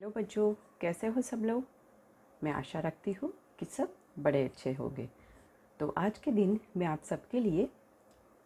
Hello 0.00 0.12
बच्चों, 0.16 0.52
कैसे 0.80 1.06
हो 1.06 1.20
सब 1.20 1.44
लोग? 1.44 1.64
मैं 2.44 2.52
आशा 2.52 2.80
रखती 2.80 3.12
हूँ 3.12 3.32
कि 3.58 3.66
सब 3.66 3.92
बड़े 4.18 4.44
अच्छे 4.44 4.72
होंगे। 4.72 5.08
तो 5.80 5.94
आज 5.98 6.18
के 6.18 6.30
दिन 6.30 6.60
मैं 6.76 6.86
आप 6.86 7.02
सबके 7.04 7.40
लिए 7.40 7.68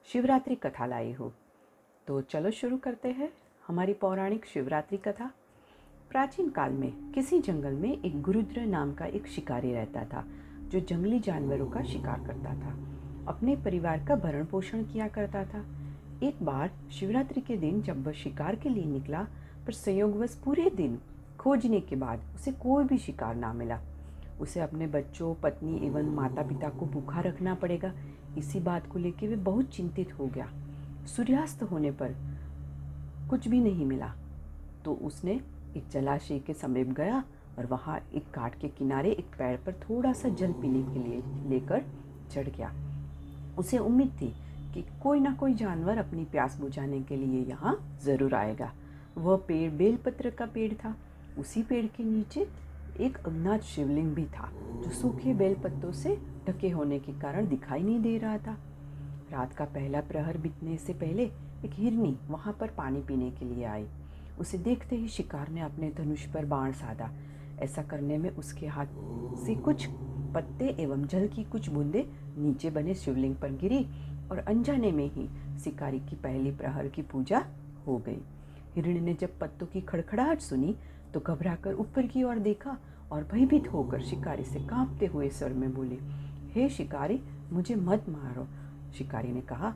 शिवरात्रि 0.09 0.55
कथा 0.55 0.87
लाई 0.87 1.13
हूँ। 1.13 1.33
तो 2.07 2.21
चलो 2.21 2.51
शुरू 2.51 2.77
करते 2.77 3.09
हैं 3.09 3.33
हमारी 3.67 3.93
पौराणिक 3.93 4.47
शिवरात्रि 4.47 4.99
कथा। 4.99 5.31
प्राचीन 6.11 6.51
काल 6.51 6.73
में 6.73 7.13
किसी 7.13 7.39
जंगल 7.39 7.73
में 7.73 8.03
एक 8.03 8.23
गुरुद्र 8.23 8.61
नाम 8.61 8.95
का 8.95 9.07
एक 9.07 9.27
शिकारी 9.27 9.73
रहता 9.73 10.05
था, 10.05 10.25
जो 10.69 10.81
जंगली 10.81 11.21
जानवरों 11.21 11.71
का 11.71 11.83
शिकार 11.83 12.27
करता 12.27 12.55
था। 12.55 12.79
अपने 13.29 13.57
परिवार 13.57 14.07
का 14.07 14.17
भरण 14.17 14.45
पोषण 14.45 14.85
किया 14.85 15.09
करता 15.09 15.45
था। 15.45 15.67
एक 16.23 16.43
बार 16.43 16.71
शिवरात्रि 16.93 17.41
के 17.41 17.57
दिन 17.57 17.83
जब 17.83 18.07
वह 18.07 18.13
शिकार 18.13 18.57
के 18.57 18.69
लिए 18.69 18.85
निकला, 18.85 19.27
पर 19.67 19.73
संयोगवश 19.73 20.43
पूरे 20.45 20.71
दिन 20.71 21.01
खोजने 21.41 21.81
के 21.81 21.97
बाद 21.97 22.23
उसे 22.35 22.53
कोई 22.53 22.85
भी 22.85 22.99
शिकार 22.99 23.35
ना 23.35 23.53
मिला। 23.53 23.79
उसे 24.41 24.61
अपने 24.61 24.87
बच्चों, 24.87 25.35
पत्नी 25.35 25.87
एवं 25.87 26.15
माता 26.15 26.43
पिता 26.43 26.69
को 26.69 26.87
भूखा 26.87 27.21
रखना 27.21 27.55
पड़ेगा। 27.55 27.93
इसी 28.39 28.61
बात 28.61 28.87
को 28.87 28.99
लेकर 28.99 29.27
वे 29.27 29.37
बहुत 29.37 29.69
चिंतित 29.69 30.13
हो 30.19 30.27
गया। 30.27 30.49
सूर्यास्त 31.07 31.63
होने 31.63 31.91
पर 31.93 32.15
कुछ 33.31 33.49
भी 33.49 33.61
नहीं 33.61 33.87
मिला। 33.87 34.13
तो 34.85 34.95
उसने 35.05 35.41
एक 35.77 35.89
जलाशय 35.93 36.39
के 36.39 36.55
समीप 36.55 36.93
गया 36.93 37.25
और 37.59 37.67
वहाँ 37.67 37.99
एक 38.15 38.31
काट 38.31 38.61
के 38.61 38.69
किनारे 38.69 39.11
एक 39.11 39.35
पेड़ 39.39 39.57
पर 39.57 39.73
थोड़ा 39.81 40.13
सा 40.13 40.29
जल 40.29 40.53
पीने 40.53 40.83
के 40.83 41.09
लिए 41.09 41.23
लेकर 41.51 41.85
चढ़ 42.33 42.49
गया। 42.49 42.73
उसे 43.59 43.79
उम्मीद 43.79 44.17
थी 44.21 44.33
कि 44.75 44.85
कोई 45.03 45.21
ना 45.21 45.35
कोई 45.35 45.55
जानवर 45.55 45.99
अपनी 45.99 46.25
प्यास 46.25 46.59
बुझाने 46.61 47.01
के 47.03 47.17
लिए 47.17 47.45
यहाँ 47.45 47.77
ज़रूर 48.05 48.35
आएगा। 48.35 48.73
वह 49.19 49.37
पेड़, 49.49 49.71
बेलपत्र 49.73 50.31
का 50.31 50.47
पेड़ 50.47 50.73
था। 50.75 50.95
उसी 51.41 51.63
पेड़ 51.63 51.87
के 51.87 52.05
नीचे 52.05 52.47
एक 53.01 53.17
अज्ञात 53.19 53.63
शिवलिंग 53.63 54.15
भी 54.15 54.25
था, 54.25 54.51
जो 54.85 54.91
सूखे 54.91 55.35
बेल 55.35 55.55
पत्तों 55.55 55.93
से 55.93 56.17
ढके 56.49 56.69
होने 56.69 56.99
के 56.99 57.13
कारण 57.13 57.49
दिखाई 57.49 57.83
नहीं 57.83 58.01
दे 58.01 58.17
रहा 58.19 58.39
था। 58.39 58.57
रात 59.33 59.53
का 59.53 59.65
पहला 59.65 60.01
प्रहर 60.01 60.39
बीतने 60.39 60.77
से 60.77 60.93
पहले 60.93 61.25
एक 61.65 61.71
हिरनी 61.75 62.17
वहाँ 62.29 62.57
पर 62.61 62.69
पानी 62.69 63.01
पीने 63.01 63.31
के 63.31 63.45
लिए 63.45 63.65
आई। 63.65 63.87
उसे 64.41 64.59
देखते 64.59 64.97
ही 64.97 65.09
शिकार 65.09 65.49
ने 65.49 65.61
अपने 65.61 65.91
धनुष 65.97 66.27
पर 66.27 66.45
बाण 66.45 66.73
साधा। 66.73 67.11
ऐसा 67.61 67.83
करने 67.83 68.19
में 68.19 68.31
उसके 68.31 68.67
हाथ 68.67 68.87
से 69.45 69.55
कुछ 69.55 69.87
पत्ते 70.35 70.77
एवं 70.81 71.07
जल 71.07 71.27
की 71.29 71.45
कुछ 71.45 71.69
बूंदे 71.69 72.07
नीचे 72.39 72.71
बने 72.71 72.95
शिवलिंग 72.95 73.35
पर 73.37 73.53
गिरी 73.53 73.85
और 74.31 74.39
अनजाने 74.39 74.93
में 74.93 75.07
ही 75.07 75.29
शिकारी 75.59 76.01
की 76.01 76.17
पहली 76.17 76.51
प्रहर 76.51 76.89
की 76.89 77.03
पूजा 77.03 77.45
हो 77.87 77.97
गई। 77.99 78.21
हिरणी 78.75 79.01
ने 79.01 79.15
जब 79.15 79.39
पत्तों 79.39 79.67
की 79.67 79.81
खड़खड़ाहट 79.81 80.41
सुनी 80.41 80.77
तो 81.15 81.21
घबराकर 81.21 81.75
ऊपर 81.75 82.07
की 82.07 82.23
ओर 82.23 82.39
देखा 82.39 82.77
और 83.13 83.25
भयभीत 83.25 83.73
होकर 83.73 84.03
शिकारी 84.03 84.45
से 84.45 84.61
कांपते 84.61 85.07
हुए 85.07 85.29
स्वर 85.29 85.53
में 85.53 85.75
बोले, 85.75 85.99
हे 86.53 86.69
शिकारी, 86.69 87.21
मुझे 87.53 87.75
मत 87.75 88.05
मारो। 88.09 88.47
शिकारी 88.99 89.33
ने 89.33 89.41
कहा 89.41 89.75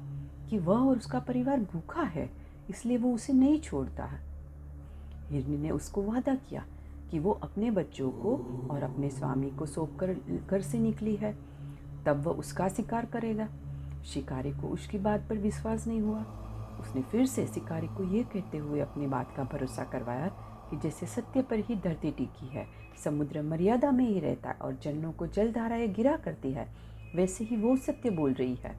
कि 0.50 0.58
वह 0.58 0.78
और 0.78 0.96
उसका 0.96 1.20
परिवार 1.20 1.60
भूखा 1.60 2.02
है, 2.02 2.30
इसलिए 2.70 2.96
वो 2.96 3.14
उसे 3.14 3.32
नहीं 3.32 3.60
छोड़ता 3.60 4.04
है। 4.04 4.20
हिरनी 5.30 5.56
ने 5.56 5.70
उसको 5.70 6.02
वादा 6.02 6.34
किया 6.34 6.64
कि 7.10 7.18
वो 7.18 7.32
अपने 7.32 7.70
बच्चों 7.70 8.10
को 8.10 8.36
और 8.70 8.82
अपने 8.82 9.10
स्वामी 9.10 9.50
को 9.50 9.66
सौंप 9.66 9.96
कर 10.00 10.16
घर 10.50 10.60
से 10.60 10.78
निकली 10.78 11.16
है। 11.16 11.36
तब 12.06 12.22
वह 12.22 12.32
उसका 12.32 12.68
शिकार 12.68 13.06
करेगा। 13.06 13.48
शिकारी 14.04 14.52
को 14.52 14.68
उसकी 14.68 14.98
बात 14.98 15.26
पर 15.28 15.38
विश्वास 15.38 15.86
नहीं 15.86 16.00
हुआ। 16.00 16.24
उसने 16.80 17.02
फिर 17.02 17.26
से 17.26 17.46
शिकारी 17.46 17.86
को 17.86 18.04
यह 18.04 18.22
कहते 18.22 18.58
हुए 18.58 18.80
अपनी 18.80 19.06
बात 19.06 19.34
का 19.36 19.44
भरोसा 19.44 19.84
करवाया 19.84 20.32
कि 20.70 20.76
जैसे 20.76 21.06
सत्य 21.06 21.42
पर 21.42 21.58
ही 21.58 21.74
धरती 21.74 22.10
टिकी 22.10 22.46
है, 22.46 22.66
समुद्र 23.04 23.42
मर्यादा 23.42 23.90
में 23.90 24.04
ही 24.08 24.20
रहता 24.20 24.48
है 24.48 24.56
और 24.62 24.78
जन्नों 24.82 25.12
को 25.12 25.26
जलधाराएँ 25.26 25.88
गिरा 25.88 26.16
करती 26.16 26.52
है, 26.52 26.68
वैसे 27.16 27.44
ही 27.44 27.56
वो 27.56 27.76
सत्य 27.76 28.10
बोल 28.10 28.32
रही 28.32 28.54
है। 28.54 28.74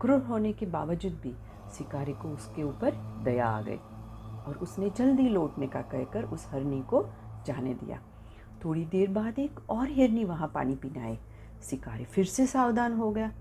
क्रूर 0.00 0.20
होने 0.20 0.52
के 0.52 0.66
बावजूद 0.66 1.20
भी 1.22 1.34
शिकारी 1.78 2.12
को 2.12 2.28
उसके 2.28 2.62
ऊपर 2.62 2.94
दया 3.24 3.46
आ 3.46 3.60
गई 3.62 3.76
और 4.46 4.58
उसने 4.62 4.90
जल्दी 4.90 5.28
लौटने 5.28 5.66
का 5.66 5.80
कहकर 5.82 6.24
उस 6.24 6.46
हरनी 6.50 6.80
को 6.82 7.06
जाने 7.46 7.74
दिया। 7.74 8.00
थोड़ी 8.64 8.84
देर 8.84 9.10
बाद 9.10 9.38
एक 9.38 9.60
और 9.70 9.88
हिरनी 9.88 10.24
वहाँ 10.24 10.50
पानी 10.54 10.74
पीने 10.74 11.00
आए 11.00 11.18
शिकारी 11.62 12.04
फिर 12.04 12.24
से 12.24 12.46
सावधान 12.46 12.94
हो 12.94 13.10
गया 13.10 13.32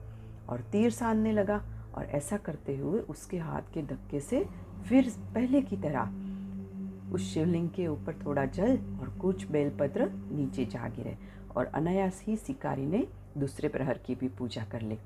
और 0.49 0.61
तीर 0.61 0.91
साधने 0.91 1.31
लगा 1.31 1.61
और 1.95 2.05
ऐसा 2.05 2.37
करते 2.37 2.75
हुए 2.77 2.99
उसके 2.99 3.37
हाथ 3.37 3.73
के 3.73 3.81
धक्के 3.81 4.19
से 4.19 4.45
फिर 4.89 5.09
पहले 5.33 5.61
की 5.61 5.77
तरह 5.77 6.11
उस 7.13 7.33
शिवलिंग 7.33 7.69
के 7.69 7.87
ऊपर 7.87 8.15
थोड़ा 8.25 8.45
जल 8.45 8.77
और 9.01 9.09
कुछ 9.21 9.45
बेलपत्र 9.51 10.09
नीचे 10.31 10.65
जा 10.65 10.87
गिरे 10.87 11.17
और 11.55 11.65
अनायास 11.65 12.23
ही 12.27 12.35
शिकारी 12.37 12.85
ने 12.85 13.05
दूसरे 13.37 13.67
प्रहर 13.67 13.97
की 13.97 14.15
भी 14.15 14.27
पूजा 14.27 14.63
कर 14.63 14.81
ली। 14.81 14.97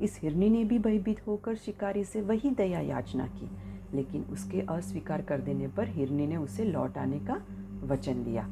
इस 0.00 0.18
हिरनी 0.22 0.48
ने 0.48 0.62
भी 0.64 0.78
भयभीत 0.78 1.26
होकर 1.26 1.54
शिकारी 1.56 2.04
से 2.04 2.20
वही 2.20 2.50
दया 2.50 2.80
याचना 2.80 3.26
की 3.26 3.50
लेकिन 3.94 4.22
उसके 4.22 4.60
अस्वीकार 4.60 5.22
कर 5.22 5.40
देने 5.40 5.68
पर 5.68 5.88
हिरनी 5.88 6.26
ने 6.26 6.36
उसे 6.36 6.64
लौट 6.64 6.98
आने 6.98 7.18
का 7.20 7.40
वचन 7.86 8.22
दिया 8.24 8.42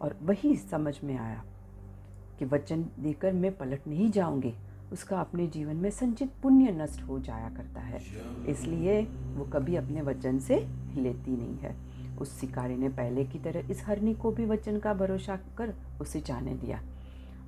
और 0.00 0.16
वही 0.22 0.54
समझ 0.56 0.94
में 1.04 1.16
आया 1.16 1.44
कि 2.38 2.44
वचन 2.44 2.84
देकर 2.98 3.32
मैं 3.32 3.56
पलट 3.56 3.86
नहीं 3.86 4.10
जाऊँगी। 4.10 4.54
उसका 4.92 5.20
अपने 5.20 5.46
जीवन 5.46 5.76
में 5.76 5.90
संचित 5.90 6.30
पुण्य 6.42 6.70
नष्ट 6.72 7.02
हो 7.02 7.18
जाया 7.18 7.48
करता 7.48 7.80
है 7.80 8.00
इसलिए 8.48 9.02
वो 9.34 9.44
कभी 9.44 9.76
अपने 9.76 10.02
वचन 10.02 10.38
से 10.38 10.56
लेती 10.96 11.36
नहीं 11.36 11.56
है। 11.58 11.74
उस 12.20 12.40
शिकारी 12.40 12.76
ने 12.76 12.88
पहले 12.88 13.24
की 13.24 13.38
तरह 13.38 13.70
इस 13.70 13.82
हरनी 13.86 14.14
को 14.14 14.30
भी 14.30 14.44
वचन 14.44 14.78
का 14.78 14.94
भरोसा 14.94 15.36
कर 15.58 15.74
उसे 16.00 16.20
जाने 16.20 16.54
दिया। 16.54 16.80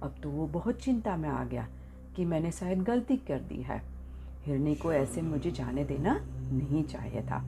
अब 0.02 0.14
तो 0.22 0.30
वो 0.30 0.46
बहुत 0.46 0.80
चिंता 0.82 1.16
में 1.16 1.28
आ 1.28 1.44
गया 1.44 1.66
कि 2.16 2.24
मैंने 2.24 2.50
शायद 2.52 2.82
गलती 2.82 3.16
कर 3.16 3.40
दी 3.40 3.62
है। 3.62 3.80
हिरनी 4.44 4.74
को 4.74 4.92
ऐसे 4.92 5.22
मुझे 5.22 5.50
जाने 5.50 5.84
देना 5.84 6.14
नहीं 6.52 6.82
चाहिए 6.84 7.22
था। 7.22 7.44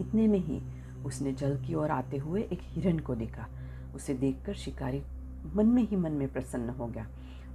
इतने 0.00 0.26
में 0.26 0.38
ही 0.38 0.60
उसने 1.04 1.32
जल 1.32 1.56
की 1.56 1.74
ओर 1.74 1.90
आते 1.90 2.16
हुए 2.16 2.42
एक 2.42 2.60
हिरन 2.62 2.98
को 2.98 3.14
देखा। 3.14 3.46
उसे 3.94 4.14
देखकर 4.14 4.54
शिकारी 4.54 5.02
मन 5.54 5.66
में 5.66 5.82
ही 5.82 5.96
मन 5.96 6.12
में 6.12 6.32
प्रसन्न 6.32 6.70
हो 6.70 6.86
गया। 6.86 7.06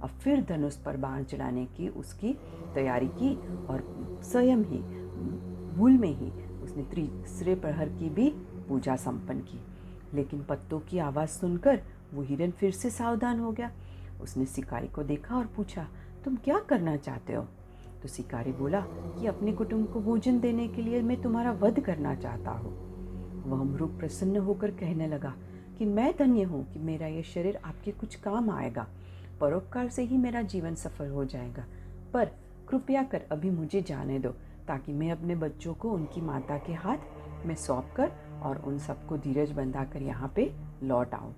अब 0.02 0.10
फिर 0.22 0.44
धनुष 0.44 0.76
पर 0.76 0.96
बाण 0.96 1.24
चढ़ाने 1.24 1.64
की 1.66 1.88
उसकी 1.88 2.32
तैयारी 2.74 3.08
की 3.08 3.34
और 3.66 3.82
स्वयं 4.24 4.64
ही 4.64 4.78
भूल 5.76 5.98
में 5.98 6.08
ही 6.08 6.30
उसने 6.62 6.82
तीसरे 6.82 7.54
प्रहर 7.54 7.88
की 7.88 8.08
भी 8.08 8.28
पूजा 8.68 8.96
संपन्न 8.96 9.40
की। 9.40 9.60
लेकिन 10.14 10.42
पत्तों 10.42 10.80
की 10.80 10.98
आवाज़ 10.98 11.30
सुनकर 11.30 11.82
वो 12.14 12.22
हिरन 12.22 12.50
फिर 12.50 12.72
से 12.72 12.90
सावधान 12.90 13.40
हो 13.40 13.52
गया। 13.52 13.70
उसने 14.22 14.46
शिकारी 14.46 14.88
को 14.88 15.02
देखा 15.02 15.36
और 15.36 15.46
पूछा, 15.46 15.88
तुम 16.24 16.36
क्या 16.36 16.58
करना 16.58 16.96
चाहते 16.96 17.32
हो? 17.32 17.46
तो 18.02 18.08
शिकारी 18.08 18.52
बोला, 18.52 18.80
कि 18.80 19.26
अपने 19.26 19.52
कुटुंब 19.52 19.92
को 19.92 20.00
भोजन 20.00 20.40
देने 20.40 20.68
के 20.68 20.82
लिए 20.82 21.02
मैं 21.02 21.22
तुम्हारा 21.22 21.52
वध 21.52 21.80
करना 21.80 22.14
चाहता 22.14 22.50
हूँ। 22.50 22.84
वह 23.46 23.62
मृग 23.64 23.98
प्रसन्न 23.98 24.36
होकर 24.36 24.70
कहने 24.70 25.06
लगा, 25.06 25.34
कि 25.78 25.84
मैं 25.84 26.14
धन्य 26.18 26.42
हूँ 26.42 26.72
कि 26.72 26.78
मेरा 26.78 27.06
यह 27.06 27.22
शरीर 27.22 27.56
आपके 27.56 27.92
कुछ 27.92 28.14
काम 28.14 28.50
आएगा। 28.50 28.86
परोपकार 29.40 29.88
से 29.88 30.02
ही 30.02 30.16
मेरा 30.16 30.42
जीवन 30.42 30.74
सफल 30.74 31.08
हो 31.08 31.24
जाएगा। 31.24 31.64
पर 32.12 32.24
कृपया 32.68 33.02
कर 33.02 33.22
अभी 33.32 33.50
मुझे 33.50 33.82
जाने 33.82 34.18
दो, 34.18 34.28
ताकि 34.68 34.92
मैं 34.92 35.12
अपने 35.12 35.34
बच्चों 35.34 35.74
को 35.74 35.90
उनकी 35.90 36.20
माता 36.20 36.58
के 36.58 36.72
हाथ 36.72 36.98
में 37.46 37.54
सौंप 37.54 37.88
कर 37.96 38.12
और 38.44 38.62
उन 38.66 38.78
सबको 38.78 39.16
धीरज 39.18 39.52
बंधा 39.52 39.84
कर 39.84 40.02
यहाँ 40.02 40.32
पे 40.36 40.50
लौट 40.82 41.14
आऊँ 41.14 41.34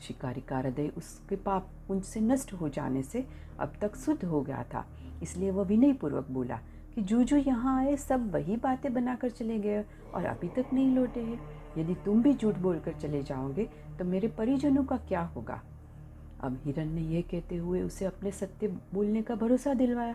शिकारी 0.00 0.40
का 0.40 0.58
हृदय 0.58 0.90
उसके 0.96 1.36
पाप 1.36 1.90
उनसे 1.90 2.20
नष्ट 2.20 2.52
हो 2.52 2.68
जाने 2.68 3.02
से 3.02 3.24
अब 3.60 3.72
तक 3.80 3.96
शुद्ध 3.96 4.24
हो 4.24 4.40
गया 4.40 4.62
था। 4.74 4.84
इसलिए 5.22 5.50
वह 5.50 5.64
विनयपूर्वक 5.64 6.30
बोला 6.30 6.58
कि 6.94 7.02
जो 7.02 7.22
जो 7.22 7.36
यहाँ 7.36 7.78
आए 7.78 7.96
सब 7.96 8.30
वही 8.32 8.56
बातें 8.56 8.92
बनाकर 8.94 9.30
चले 9.30 9.58
गए 9.58 9.84
और 10.14 10.24
अभी 10.24 10.48
तक 10.56 10.72
नहीं 10.72 10.94
लौटे 10.94 11.20
हैं। 11.20 11.40
यदि 11.78 11.94
तुम 12.04 12.22
भी 12.22 12.32
झूठ 12.34 12.56
बोलकर 12.58 12.92
चले 12.92 13.22
जाओगे 13.22 13.68
तो 13.98 14.04
मेरे 14.04 14.28
परिजनों 14.28 14.84
का 14.84 14.96
क्या 14.98 15.20
होगा? 15.26 15.60
अब 16.40 16.58
हिरन 16.64 16.88
ने 16.88 17.00
यह 17.00 17.22
कहते 17.30 17.56
हुए 17.56 17.82
उसे 17.82 18.04
अपने 18.04 18.30
सत्य 18.30 18.68
बोलने 18.94 19.22
का 19.22 19.34
भरोसा 19.34 19.74
दिलवाया 19.74 20.12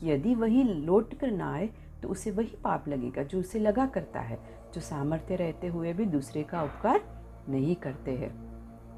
कि 0.00 0.10
यदि 0.10 0.34
वही 0.34 0.62
लौट 0.64 1.14
कर 1.14 1.30
ना 1.30 1.52
आए 1.52 1.68
तो 2.06 2.10
उसे 2.12 2.30
वही 2.30 2.56
पाप 2.64 2.86
लगेगा 2.88 3.22
जो 3.22 3.38
उसे 3.40 3.58
लगा 3.58 3.84
करता 3.86 4.20
है, 4.20 4.38
जो 4.74 4.80
सामर्थ्य 4.80 5.36
रहते 5.36 5.66
हुए 5.66 5.92
भी 5.92 6.04
दूसरे 6.06 6.42
का 6.42 6.62
उपकार 6.62 7.00
नहीं 7.48 7.74
करते 7.76 8.10
हैं। 8.10 8.30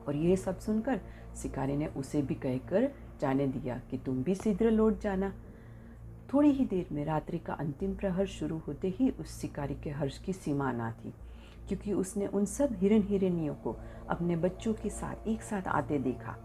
और 0.05 0.17
ये 0.17 0.37
सब 0.37 0.59
सुनकर 0.59 1.01
शिकारी 1.37 1.77
ने 1.77 1.87
उसे 1.97 2.21
भी 2.23 2.35
कहकर 2.35 2.89
जाने 3.21 3.47
दिया 3.47 3.81
कि 3.91 3.99
तुम 3.99 4.23
भी 4.23 4.35
शीघ्र 4.35 4.71
लौट 4.71 5.01
जाना। 5.01 5.33
थोड़ी 6.33 6.51
ही 6.51 6.65
देर 6.65 6.89
में 6.93 7.05
रात्रि 7.05 7.39
का 7.39 7.55
अंतिम 7.55 7.95
प्रहर 7.95 8.27
शुरू 8.27 8.59
होते 8.59 8.89
ही 8.89 9.09
उस 9.11 9.41
शिकारी 9.41 9.75
के 9.75 9.91
हर्ष 9.91 10.19
की 10.19 10.33
सीमा 10.33 10.73
ना 10.73 10.91
थी, 10.95 11.13
क्योंकि 11.69 11.93
उसने 11.93 12.27
उन 12.27 12.45
सब 12.47 12.77
हिरन 12.81 13.03
हिरनियों 13.03 13.55
को 13.55 13.77
अपने 14.11 14.37
बच्चों 14.37 14.75
के 14.75 14.91
साथ 14.91 15.29
एक 15.29 15.43
साथ 15.43 15.69
आते 15.69 15.99
देखा। 15.99 16.37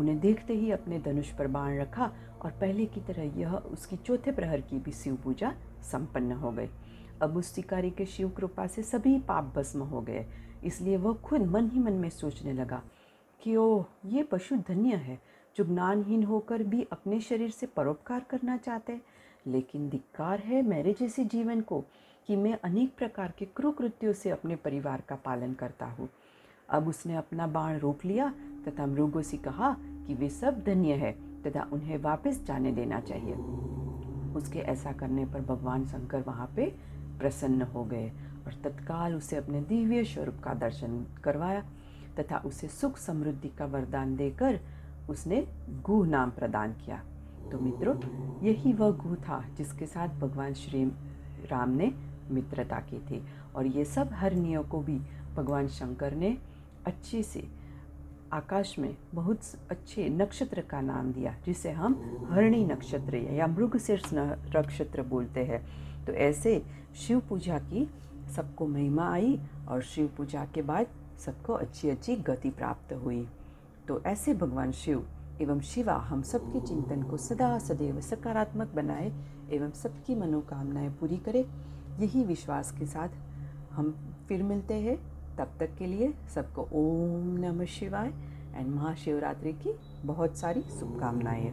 उन्हें 0.00 0.18
देखते 0.20 0.54
ही 0.54 0.70
अपने 0.70 0.98
धनुष 0.98 1.30
पर 1.30 1.46
बाण 1.48 1.78
रखा 1.78 2.10
और 2.42 2.50
पहले 2.50 2.86
की 2.86 3.00
तरह 3.00 3.38
यह 3.40 3.54
उसकी 3.54 3.96
चौथे 3.96 4.32
प्रहर 4.32 4.60
की 4.60 4.78
भी 4.78 4.92
शिव 4.92 5.16
पूजा 5.24 5.52
संपन्न 5.82 6.32
हो 6.34 6.50
गई। 6.50 6.68
अब 7.22 7.36
उस 7.36 7.54
शिकारी 7.54 7.90
के 7.90 8.06
शिव 8.06 8.28
कृपा 8.28 8.66
से 8.66 8.82
सभी 8.82 9.18
पाप 9.18 9.52
भस्म 9.56 9.82
हो 9.82 10.00
गए, 10.00 10.24
इसलिए 10.64 10.96
वह 10.96 11.14
खुद 11.24 11.46
मन 11.46 11.68
ही 11.70 11.80
मन 11.80 11.92
में 11.92 12.08
सोचने 12.10 12.52
लगा 12.52 12.82
कि 13.40 13.56
ओह, 13.56 13.84
ये 14.06 14.22
पशु 14.22 14.56
धन्य 14.68 14.96
है 14.96 15.18
जो 15.56 15.64
ज्ञानहीन 15.64 16.22
होकर 16.22 16.62
भी 16.62 16.86
अपने 16.92 17.20
शरीर 17.20 17.50
से 17.50 17.66
परोपकार 17.66 18.24
करना 18.30 18.56
चाहते 18.56 18.92
हैं। 18.92 19.02
लेकिन 19.46 19.88
धिक्कार 19.90 20.40
है 20.40 20.62
मेरे 20.62 20.92
जैसे 20.92 21.24
जीवन 21.24 21.60
को 21.60 21.80
कि 22.28 22.36
मैं 22.36 22.58
अनेक 22.64 22.94
प्रकार 22.96 23.32
के 23.38 23.44
क्रूकृत्यों 23.46 24.12
से 24.12 24.30
अपने 24.30 24.56
परिवार 24.56 25.02
का 25.08 25.16
पालन 25.16 25.52
करता 25.54 25.86
हूँ। 25.88 26.08
अब 26.70 26.88
उसने 26.88 27.16
अपना 27.16 27.46
बाण 27.46 27.78
रोक 27.78 28.04
लिया, 28.04 28.32
तथा 28.66 28.86
मृगों 28.86 29.22
से 29.22 29.36
कहा 29.36 29.76
कि 30.06 30.14
वे 30.14 30.28
सब 30.30 30.62
धन्य 30.64 30.94
है, 30.94 31.12
तथा 31.42 31.68
उन्हें 31.72 31.98
वापस 31.98 32.44
जाने 32.46 32.72
देना 32.72 33.00
चाहिए। 33.00 33.34
उसके 34.36 34.58
ऐसा 34.58 34.92
करने 34.92 35.24
पर 35.26 35.40
भगवान 35.40 35.84
शंकर 35.86 36.20
वहाँ 36.20 36.50
पे 36.56 36.66
प्रसन्न 37.18 37.62
हो 37.64 37.84
गए 37.84 38.08
और 38.46 38.54
तत्काल 38.64 39.14
उसे 39.14 39.36
अपने 39.36 39.60
दिव्य 39.60 40.04
स्वरूप 40.04 40.40
का 40.44 40.54
दर्शन 40.56 41.04
करवाया, 41.24 41.64
तथा 42.18 42.38
उसे 42.38 42.68
सुख 42.68 42.98
समृद्धि 42.98 43.48
का 43.48 43.66
वरदान 43.66 44.14
देकर 44.16 44.60
उसने 45.10 45.46
गुह 45.84 46.06
नाम 46.06 46.30
प्रदान 46.30 46.72
किया। 46.74 47.02
तो 47.52 47.58
मित्रों, 47.58 47.94
यही 48.42 48.72
वह 48.72 48.90
गुह 48.96 49.14
था 49.18 49.44
जिसके 49.56 49.86
साथ 49.86 50.08
भगवान 50.20 50.54
श्री 50.54 50.84
राम 51.50 51.70
ने 51.70 51.92
मित्रता 52.30 52.78
की 52.80 52.98
थी, 53.00 53.22
और 53.56 53.66
ये 53.66 53.84
सब 53.84 54.12
हरनियों 54.12 54.62
को 54.64 54.80
भी 54.80 54.98
भगवान 55.36 55.68
शंकर 55.68 56.14
ने 56.14 56.36
अच्छे 56.86 57.22
से 57.22 57.48
आकाश 58.32 58.78
में 58.78 58.96
बहुत 59.14 59.40
अच्छे 59.70 60.08
नक्षत्र 60.08 60.60
का 60.60 60.80
नाम 60.80 61.12
दिया, 61.12 61.34
जिसे 61.46 61.70
हम 61.70 61.94
हरणी 62.30 62.64
नक्षत्र 62.64 63.16
या 63.16 63.46
मृगशीर्ष 63.46 64.10
नक्षत्र 64.14 65.02
बोलते 65.02 65.44
हैं। 65.44 65.66
तो 66.04 66.12
ऐसे 66.12 66.62
शिव 66.96 67.20
पूजा 67.20 67.58
की 67.58 67.90
सबको 68.36 68.66
महिमा 68.66 69.12
आई 69.12 69.40
और 69.68 69.82
शिव 69.82 70.10
पूजा 70.16 70.44
के 70.44 70.62
बाद 70.62 70.86
सबको 71.18 71.52
अच्छी 71.52 71.90
अच्छी 71.90 72.16
गति 72.16 72.50
प्राप्त 72.50 72.92
हुई। 72.92 73.28
तो 73.88 74.02
ऐसे 74.02 74.34
भगवान 74.34 74.72
शिव 74.72 75.06
एवं 75.40 75.60
शिवा 75.60 75.94
हम 75.94 76.22
सबके 76.22 76.60
चिंतन 76.60 77.02
को 77.02 77.16
सदा 77.16 77.58
सदैव 77.58 78.00
सकारात्मक 78.00 78.72
बनाए 78.74 79.12
एवं 79.52 79.70
सबकी 79.70 80.14
मनोकामनाएँ 80.14 80.90
पूरी 80.90 81.16
करें। 81.16 81.44
यही 82.00 82.24
विश्वास 82.24 82.70
के 82.78 82.86
साथ 82.86 83.08
हम 83.72 83.94
फिर 84.28 84.42
मिलते 84.42 84.74
हैं। 84.74 85.09
तब 85.40 85.56
तक 85.60 85.74
के 85.78 85.86
लिए 85.86 86.12
सबको 86.34 86.68
ओम 86.72 87.36
नमः 87.40 87.64
शिवाय 87.64 88.12
एंड 88.54 88.68
महाशिवरात्रि 88.68 89.52
की 89.52 89.74
बहुत 90.04 90.36
सारी 90.36 90.62
शुभकामनाएँ। 90.78 91.50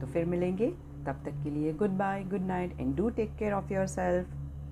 तो 0.00 0.06
फिर 0.06 0.24
मिलेंगे, 0.24 0.70
तब 1.06 1.22
तक 1.24 1.42
के 1.44 1.50
लिए 1.50 1.72
goodbye, 1.90 2.24
good 2.24 2.46
night 2.46 2.80
and 2.80 2.94
do 2.96 3.08
take 3.10 3.36
care 3.38 3.52
of 3.52 3.72
yourself 3.86 4.28